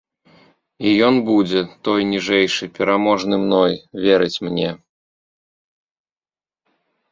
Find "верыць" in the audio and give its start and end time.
4.09-4.49